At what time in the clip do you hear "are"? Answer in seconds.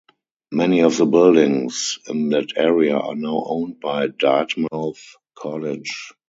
2.97-3.13